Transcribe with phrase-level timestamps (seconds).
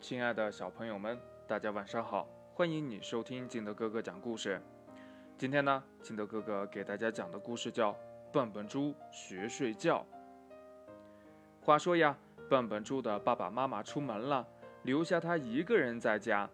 [0.00, 2.28] 亲爱的小朋友们，大家晚上好！
[2.54, 4.60] 欢迎你收听金德哥哥讲故事。
[5.36, 7.92] 今天呢，金德哥哥给大家讲的故事叫
[8.32, 10.06] 《笨笨猪学睡觉》。
[11.64, 12.16] 话说呀，
[12.48, 14.46] 笨笨猪的爸爸妈妈出门了，
[14.82, 16.48] 留下他一个人在家。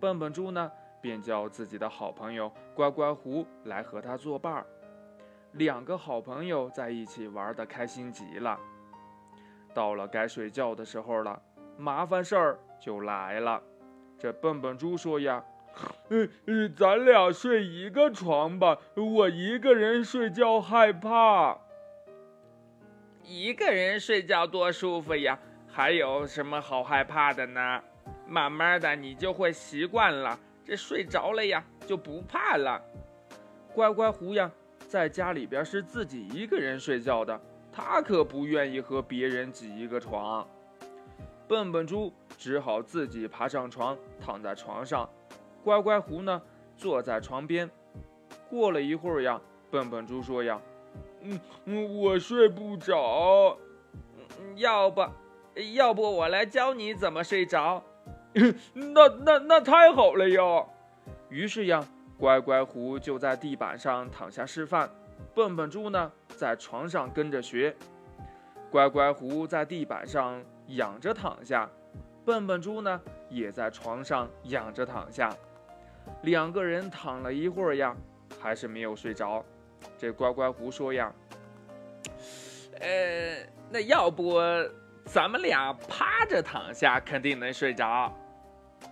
[0.00, 4.66] 笨笨猪呢，便叫自己的好朋友乖乖狐来和他作伴儿。
[5.52, 8.58] 两个好朋友在一起玩的开心极了。
[9.72, 11.40] 到了该睡觉的时候了，
[11.76, 13.62] 麻烦事儿就来了。
[14.18, 15.44] 这笨笨猪说呀
[16.08, 21.58] ：“嗯嗯，咱俩睡一个床吧，我一个人睡觉害怕。
[23.22, 27.82] 一个人睡觉多舒服呀，还有什么好害怕的呢？
[28.26, 32.80] 慢慢的你就会习惯了，这睡着了呀就不怕了。
[33.74, 34.50] 乖乖狐呀，
[34.88, 37.38] 在家里边是自己一个人睡觉的。”
[37.78, 40.48] 他可不愿意和别人挤一个床，
[41.48, 45.08] 笨笨猪只好自己爬上床，躺在床上。
[45.62, 46.42] 乖乖狐呢，
[46.76, 47.70] 坐在床边。
[48.48, 50.60] 过了一会儿呀，笨笨猪说呀
[51.22, 53.56] ：“嗯嗯，我睡不着，
[54.56, 55.04] 要不，
[55.74, 57.82] 要不我来教你怎么睡着？
[58.74, 60.42] 那那那太好了呀！”
[61.30, 61.84] 于是呀，
[62.18, 64.88] 乖乖狐就在地板上躺下示范。
[65.34, 67.72] 笨笨猪呢，在床上跟着学；
[68.70, 71.68] 乖乖狐在地板上仰着躺下，
[72.24, 75.34] 笨笨猪呢，也在床上仰着躺下。
[76.22, 77.94] 两个人躺了一会儿呀，
[78.40, 79.44] 还是没有睡着。
[79.98, 81.12] 这乖乖狐说呀
[82.80, 84.40] ：“呃，那要不
[85.04, 88.12] 咱们俩趴着躺下，肯定能睡着。”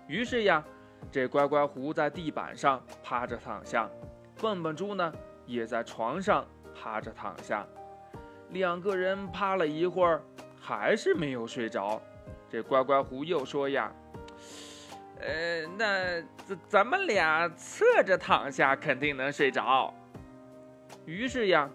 [0.09, 0.65] 于是呀，
[1.11, 3.89] 这乖乖狐在地板上趴着躺下，
[4.41, 5.13] 笨笨猪呢。
[5.47, 6.43] 也在床上
[6.75, 7.67] 趴着躺下，
[8.49, 10.23] 两个人趴了一会儿，
[10.67, 12.01] 还是没有睡着。
[12.49, 13.93] 这乖乖狐又说呀
[15.21, 19.93] ：“呃，那咱咱们俩侧着躺下，肯定能睡着。”
[21.05, 21.69] 于是呀，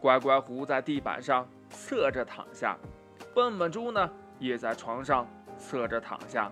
[0.00, 2.76] 乖乖狐在地板上侧着躺下，
[3.34, 5.26] 笨笨猪呢也在床上
[5.58, 6.48] 侧着躺下，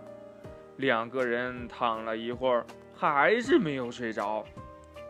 [0.79, 4.45] 两个人躺了一会儿，还是没有睡着。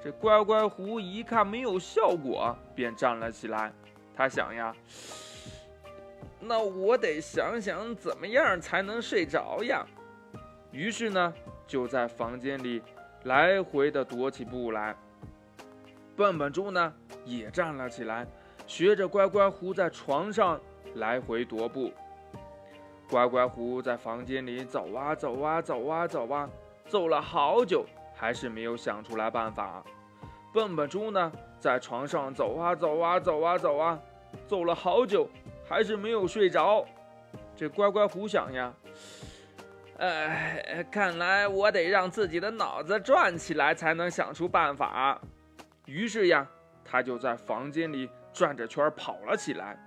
[0.02, 3.72] 这乖乖狐一看没有效果，便站了起来。
[4.14, 4.74] 他想呀，
[6.40, 9.84] 那我得想想怎么样才能睡着呀。
[10.70, 11.32] 于是呢，
[11.66, 12.82] 就在房间里
[13.24, 14.96] 来回的踱起步来。
[16.16, 16.92] 笨笨猪呢
[17.24, 18.26] 也站了起来，
[18.66, 20.60] 学着乖乖狐在床上
[20.94, 21.92] 来回踱步。
[23.08, 26.48] 乖乖狐在房间里走啊走啊走啊走啊，
[26.88, 27.84] 走了好久。
[28.16, 29.82] 还是没有想出来办法。
[30.52, 33.98] 笨笨猪呢，在床上走啊走啊走啊走啊，
[34.46, 35.28] 走了好久，
[35.68, 36.84] 还是没有睡着。
[37.56, 38.72] 这乖乖狐想呀，
[39.98, 45.20] 哎，看来我得让自己的脑子转起来，才能想出办法。
[45.86, 46.46] 于是呀，
[46.84, 49.78] 他就在房间里转着圈跑了起来。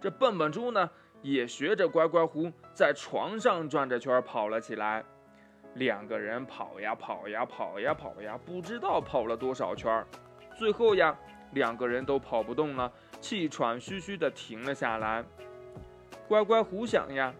[0.00, 0.88] 这笨笨猪呢，
[1.22, 5.04] 也学着乖乖狐在床上转着圈跑了起来。
[5.74, 10.04] 两个人跑呀跑呀跑呀跑呀，不知道跑了多少圈。
[10.56, 11.16] 最后呀，
[11.52, 15.24] 两个人都跑不动了，气喘吁吁地停了下来。
[16.26, 17.32] 乖乖狐想呀，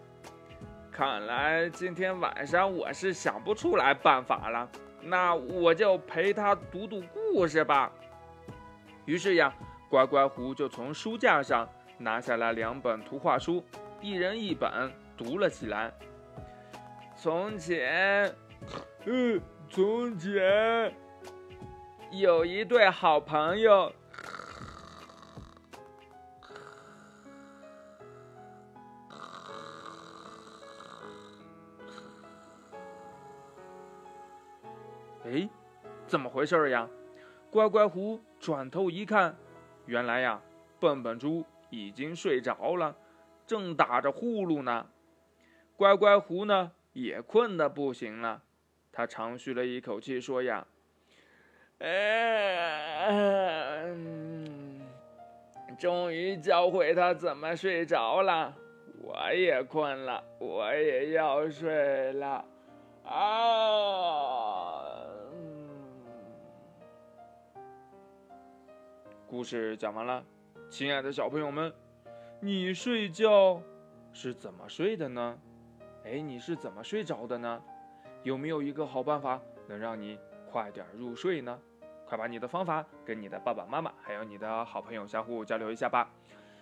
[0.91, 4.69] 看来今天晚上我是想不出来办法了，
[5.01, 7.91] 那我就陪他读读故事吧。
[9.05, 9.53] 于是呀，
[9.89, 13.63] 乖乖狐就从书架上拿下来两本图画书，
[14.01, 15.91] 一人一本，读了起来。
[17.15, 18.33] 从前，
[19.05, 19.39] 嗯，
[19.69, 20.93] 从前
[22.11, 23.91] 有一对好朋友。
[35.31, 35.47] 哎，
[36.07, 36.89] 怎么回事呀？
[37.51, 39.37] 乖乖狐转头一看，
[39.85, 40.41] 原来呀，
[40.79, 42.95] 笨笨猪已经睡着了，
[43.45, 44.87] 正打着呼噜呢。
[45.75, 46.71] 乖乖狐呢？
[46.93, 48.41] 也困得不行了，
[48.91, 50.65] 他长吁了一口气，说：“呀，
[51.77, 53.85] 哎，
[55.77, 58.55] 终于教会他怎么睡着了。
[59.01, 62.43] 我也困了，我也要睡了。”
[63.05, 64.78] 啊！
[69.29, 70.25] 故事讲完了，
[70.71, 71.71] 亲爱的小朋友们，
[72.39, 73.61] 你睡觉
[74.11, 75.37] 是怎么睡的呢？
[76.03, 77.61] 哎，你是怎么睡着的呢？
[78.23, 80.17] 有没有一个好办法能让你
[80.51, 81.59] 快点入睡呢？
[82.07, 86.09] 快把你的方法跟你的爸爸妈妈还有你的好朋友相互交流一下吧。